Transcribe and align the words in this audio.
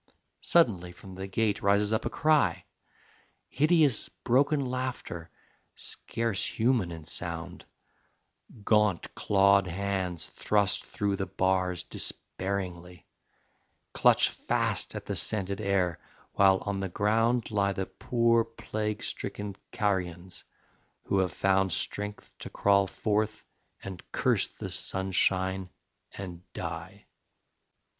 Suddenly 0.41 0.93
from 0.93 1.13
the 1.13 1.27
gate 1.27 1.61
rises 1.61 1.93
up 1.93 2.05
a 2.05 2.09
cry, 2.09 2.65
Hideous 3.49 4.09
broken 4.09 4.65
laughter, 4.65 5.29
scarce 5.75 6.43
human 6.43 6.91
in 6.91 7.05
sound; 7.05 7.65
Gaunt 8.63 9.13
clawed 9.13 9.67
hands, 9.67 10.25
thrust 10.25 10.85
through 10.87 11.17
the 11.17 11.27
bars 11.27 11.83
despairingly, 11.83 13.05
Clutch 13.93 14.29
fast 14.29 14.95
at 14.95 15.05
the 15.05 15.13
scented 15.13 15.61
air, 15.61 15.99
while 16.33 16.57
on 16.65 16.79
the 16.79 16.89
ground 16.89 17.51
Lie 17.51 17.73
the 17.73 17.85
poor 17.85 18.43
plague 18.43 19.03
stricken 19.03 19.55
carrions, 19.71 20.43
who 21.03 21.19
have 21.19 21.31
found 21.31 21.71
Strength 21.71 22.31
to 22.39 22.49
crawl 22.49 22.87
forth 22.87 23.45
and 23.83 24.01
curse 24.11 24.47
the 24.47 24.71
sunshine 24.71 25.69
and 26.11 26.41
die. 26.53 27.05